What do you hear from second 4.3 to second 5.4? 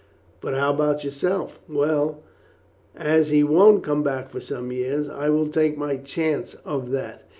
for some years, I